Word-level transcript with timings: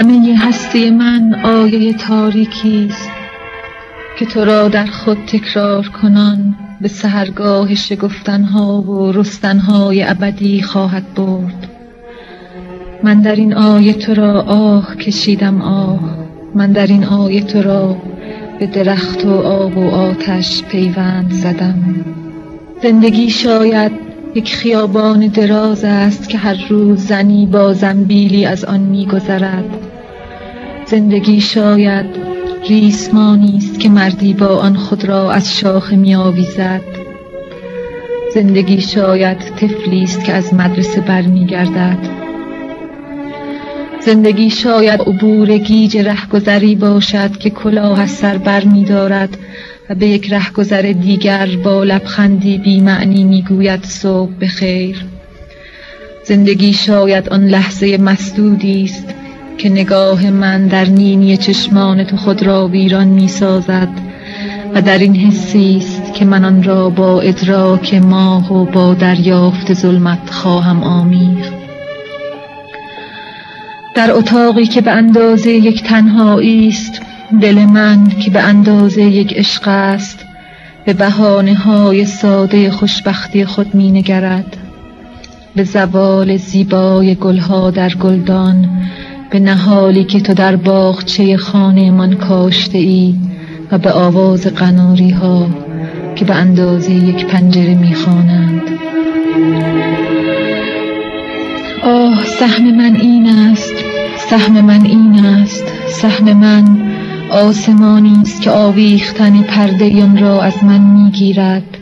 همه 0.00 0.38
هستی 0.38 0.90
من 0.90 1.40
آیه 1.44 1.92
تاریکی 1.92 2.88
است 2.90 3.10
که 4.18 4.26
تو 4.26 4.44
را 4.44 4.68
در 4.68 4.86
خود 4.86 5.18
تکرار 5.26 5.88
کنان 5.88 6.54
به 6.80 6.88
سهرگاه 6.88 7.74
شگفتنها 7.74 8.80
و 8.82 9.12
رستنهای 9.12 10.02
ابدی 10.02 10.62
خواهد 10.62 11.14
برد. 11.14 11.68
من 13.02 13.20
در 13.20 13.36
این 13.36 13.54
آیه 13.54 13.92
تو 13.92 14.14
را 14.14 14.40
آه 14.42 14.96
کشیدم 14.96 15.62
آه 15.62 16.00
من 16.54 16.72
در 16.72 16.86
این 16.86 17.04
آیه 17.04 17.44
تو 17.44 17.62
را 17.62 17.96
به 18.58 18.66
درخت 18.66 19.24
و 19.24 19.30
آب 19.30 19.78
و 19.78 19.90
آتش 19.90 20.62
پیوند 20.62 21.30
زدم. 21.30 22.04
زندگی 22.82 23.30
شاید 23.30 23.92
یک 24.34 24.54
خیابان 24.54 25.26
دراز 25.26 25.84
است 25.84 26.28
که 26.28 26.38
هر 26.38 26.66
روز 26.68 27.06
زنی 27.06 27.46
با 27.46 27.72
زنبیلی 27.72 28.44
از 28.46 28.64
آن 28.64 28.80
میگذرد. 28.80 29.89
زندگی 30.90 31.40
شاید 31.40 32.06
ریسمانی 32.68 33.56
است 33.56 33.80
که 33.80 33.88
مردی 33.88 34.34
با 34.34 34.46
آن 34.46 34.76
خود 34.76 35.04
را 35.04 35.32
از 35.32 35.58
شاخه 35.58 35.96
میآویزد. 35.96 36.80
زندگی 38.34 38.80
شاید 38.80 39.38
طفلی 39.38 40.02
است 40.02 40.24
که 40.24 40.32
از 40.32 40.54
مدرسه 40.54 41.00
برمیگردد. 41.00 41.98
زندگی 44.04 44.50
شاید 44.50 45.00
عبور 45.00 45.58
گیج 45.58 45.96
رهگذری 45.96 46.74
باشد 46.74 47.36
که 47.36 47.50
کلاه 47.50 48.00
از 48.00 48.10
سر 48.10 48.38
بر 48.38 48.64
می 48.64 48.84
دارد 48.84 49.38
و 49.90 49.94
به 49.94 50.06
یک 50.08 50.32
رهگذر 50.32 50.82
دیگر 50.82 51.48
با 51.64 51.84
لبخندی 51.84 52.58
بی 52.58 52.80
معنی 52.80 53.24
می‌گوید 53.24 53.84
صبح 53.84 54.32
بخیر. 54.40 55.04
زندگی 56.24 56.72
شاید 56.72 57.28
آن 57.28 57.46
لحظه 57.46 57.98
مسدودی 57.98 58.84
است 58.84 59.19
که 59.62 59.68
نگاه 59.68 60.30
من 60.30 60.66
در 60.66 60.84
نینی 60.84 61.36
چشمان 61.36 62.04
تو 62.04 62.16
خود 62.16 62.42
را 62.42 62.68
ویران 62.68 63.08
می 63.08 63.28
سازد 63.28 63.88
و 64.74 64.82
در 64.82 64.98
این 64.98 65.16
حسی 65.16 65.76
است 65.76 66.14
که 66.14 66.24
من 66.24 66.44
آن 66.44 66.62
را 66.62 66.90
با 66.90 67.20
ادراک 67.20 67.94
ماه 67.94 68.52
و 68.52 68.64
با 68.64 68.94
دریافت 68.94 69.74
ظلمت 69.74 70.30
خواهم 70.30 70.82
آمیخت 70.82 71.52
در 73.94 74.12
اتاقی 74.12 74.66
که 74.66 74.80
به 74.80 74.90
اندازه 74.90 75.50
یک 75.50 75.82
تنهایی 75.82 76.68
است 76.68 77.02
دل 77.42 77.64
من 77.64 78.08
که 78.08 78.30
به 78.30 78.40
اندازه 78.40 79.02
یک 79.02 79.32
عشق 79.36 79.68
است 79.68 80.24
به 80.84 80.92
بهانه 80.92 81.54
های 81.54 82.04
ساده 82.04 82.70
خوشبختی 82.70 83.44
خود 83.44 83.74
می 83.74 83.90
نگرد 83.90 84.56
به 85.56 85.64
زوال 85.64 86.36
زیبای 86.36 87.14
گلها 87.14 87.70
در 87.70 87.88
گلدان 87.94 88.68
به 89.30 89.40
نهالی 89.40 90.04
که 90.04 90.20
تو 90.20 90.34
در 90.34 90.56
باغچه 90.56 91.36
خانه 91.36 91.90
من 91.90 92.12
کاشته 92.12 92.78
ای 92.78 93.14
و 93.70 93.78
به 93.78 93.92
آواز 93.92 94.46
قناری 94.46 95.10
ها 95.10 95.46
که 96.16 96.24
به 96.24 96.34
اندازه 96.34 96.92
یک 96.92 97.26
پنجره 97.26 97.74
می‌خوانند. 97.74 98.62
آه 101.82 102.24
سهم 102.24 102.76
من 102.76 102.96
این 102.96 103.26
است 103.28 103.74
سهم 104.18 104.60
من 104.60 104.84
این 104.84 105.24
است 105.24 105.64
سهم 105.88 106.32
من 106.36 106.64
آسمانی 107.30 108.18
است 108.22 108.42
که 108.42 108.50
آویختن 108.50 109.42
پرده 109.42 110.02
آن 110.02 110.18
را 110.18 110.42
از 110.42 110.64
من 110.64 110.80
می‌گیرد. 110.80 111.76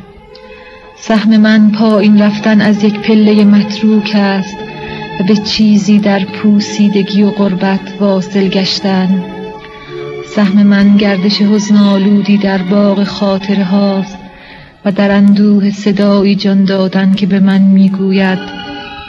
سهم 0.97 1.37
من 1.37 1.71
پایین 1.71 2.23
رفتن 2.23 2.61
از 2.61 2.85
یک 2.85 2.99
پله 3.01 3.45
متروک 3.45 4.13
است. 4.15 4.68
و 5.21 5.25
به 5.25 5.37
چیزی 5.37 5.99
در 5.99 6.25
پوسیدگی 6.25 7.23
و 7.23 7.31
غربت 7.31 7.81
واصل 8.01 8.49
گشتن. 8.49 9.25
سهم 10.35 10.63
من 10.63 10.97
گردش 10.97 11.43
حزن 11.43 11.77
آلودی 11.77 12.37
در 12.37 12.59
باغ 12.59 13.05
خاطره 13.05 13.65
هاست 13.65 14.19
و 14.85 14.93
در 14.93 15.11
اندوه 15.11 15.71
صدایی 15.71 16.35
جان 16.35 16.65
دادن 16.65 17.13
که 17.13 17.27
به 17.27 17.41
من 17.41 17.63
می‌گوید 17.63 18.39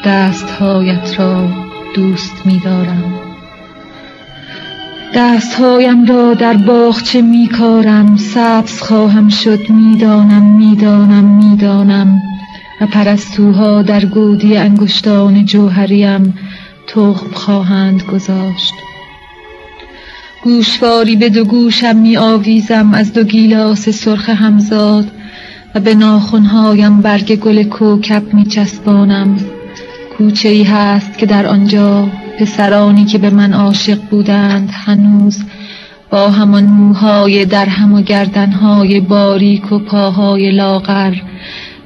دستهایت 0.05 1.19
را 1.19 1.47
دوست 1.95 2.45
میدارم. 2.45 3.13
دستهایم 5.15 6.05
را 6.05 6.33
در 6.33 6.53
باغچه 6.53 7.21
میکارم؟ 7.21 8.17
سبز 8.17 8.81
خواهم 8.81 9.29
شد 9.29 9.69
می‌دانم 9.69 10.55
می‌دانم 10.55 11.23
می‌دانم. 11.23 12.21
و 12.81 12.87
پرستوها 12.87 13.81
در 13.81 14.05
گودی 14.05 14.57
انگشتان 14.57 15.45
جوهریم 15.45 16.33
تخم 16.87 17.31
خواهند 17.33 18.03
گذاشت. 18.03 18.73
گوشواری 20.43 21.15
به 21.15 21.29
دو 21.29 21.45
گوشم 21.45 21.95
می 21.95 22.17
آویزم 22.17 22.93
از 22.93 23.13
دو 23.13 23.23
گیلاس 23.23 23.89
سرخ 23.89 24.29
همزاد 24.29 25.07
و 25.75 25.79
به 25.79 25.95
ناخونهایم 25.95 27.01
برگ 27.01 27.35
گل 27.35 27.63
کوکب 27.63 28.33
می 28.33 28.45
چسبانم. 28.45 29.37
کوچه 30.17 30.49
ای 30.49 30.63
هست 30.63 31.17
که 31.17 31.25
در 31.25 31.47
آنجا 31.47 32.07
پسرانی 32.39 33.05
که 33.05 33.17
به 33.17 33.29
من 33.29 33.53
عاشق 33.53 34.01
بودند 34.09 34.69
هنوز 34.73 35.43
با 36.09 36.29
همان 36.29 36.63
موهای 36.63 37.45
در 37.45 37.65
هم 37.65 37.93
و 37.93 38.01
گردنهای 38.01 38.99
باریک 38.99 39.71
و 39.71 39.79
پاهای 39.79 40.51
لاغر 40.51 41.13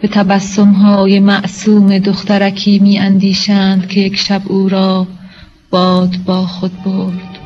به 0.03 0.09
تبسمهای 0.09 1.19
معصوم 1.19 1.99
دخترکی 1.99 2.79
می 2.79 2.99
اندیشند 2.99 3.87
که 3.87 3.99
یک 3.99 4.15
شب 4.15 4.41
او 4.45 4.69
را 4.69 5.07
باد 5.69 6.15
با 6.25 6.45
خود 6.45 6.83
برد. 6.83 7.37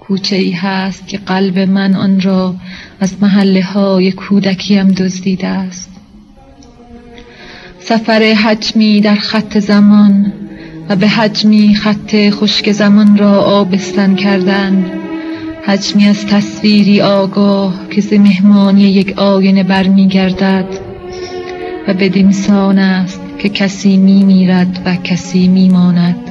کوچه 0.00 0.36
ای 0.36 0.50
هست 0.50 1.08
که 1.08 1.18
قلب 1.18 1.58
من 1.58 1.94
آن 1.94 2.20
را 2.20 2.54
از 3.00 3.22
محله 3.22 3.62
های 3.62 4.12
کودکیم 4.12 4.88
دزدیده 4.88 5.46
است. 5.46 5.90
سفر 7.80 8.22
حجمی 8.22 9.00
در 9.00 9.14
خط 9.14 9.58
زمان 9.58 10.32
و 10.88 10.96
به 10.96 11.08
حجمی 11.08 11.74
خط 11.74 12.30
خشک 12.30 12.72
زمان 12.72 13.16
را 13.18 13.42
آبستن 13.42 14.14
کردن 14.14 14.84
حجمی 15.66 16.08
از 16.08 16.26
تصویری 16.26 17.00
آگاه 17.00 17.74
که 17.90 18.00
ز 18.00 18.12
مهمانی 18.12 18.82
یک 18.82 19.18
آینه 19.18 19.62
برمیگردد. 19.62 20.89
و 21.88 21.94
بدینسان 21.94 22.78
است 22.78 23.20
که 23.38 23.48
کسی 23.48 23.96
می 23.96 24.24
میرد 24.24 24.82
و 24.86 24.96
کسی 25.04 25.48
می 25.48 25.68
ماند 25.68 26.30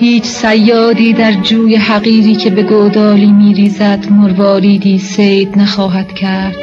هیچ 0.00 0.24
سیادی 0.24 1.12
در 1.12 1.32
جوی 1.32 1.76
حقیری 1.76 2.34
که 2.34 2.50
به 2.50 2.62
گودالی 2.62 3.32
می 3.32 3.54
ریزد 3.54 4.10
مرواریدی 4.10 4.98
سید 4.98 5.58
نخواهد 5.58 6.12
کرد. 6.12 6.54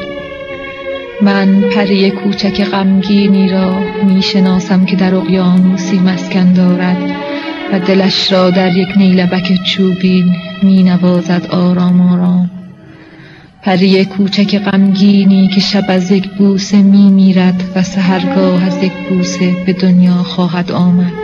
من 1.21 1.61
پری 1.61 2.11
کوچک 2.11 2.63
غمگینی 2.63 3.49
را 3.49 3.79
می 4.03 4.21
شناسم 4.21 4.85
که 4.85 4.95
در 4.95 5.15
اقیانوسی 5.15 5.99
مسکن 5.99 6.53
دارد 6.53 6.97
و 7.73 7.79
دلش 7.79 8.31
را 8.31 8.49
در 8.49 8.77
یک 8.77 8.89
نیلبک 8.97 9.63
چوبین 9.63 10.35
می 10.63 10.83
نوازد 10.83 11.47
آرام 11.51 12.01
آرام. 12.01 12.60
پری 13.63 14.05
کوچک 14.05 14.59
غمگینی 14.59 15.47
که 15.47 15.59
شب 15.59 15.85
از 15.87 16.11
یک 16.11 16.29
بوسه 16.29 16.81
می 16.81 17.09
میرد 17.09 17.63
و 17.75 17.83
سهرگاه 17.83 18.63
از 18.63 18.83
یک 18.83 18.93
بوسه 19.09 19.55
به 19.65 19.73
دنیا 19.73 20.23
خواهد 20.23 20.71
آمد. 20.71 21.20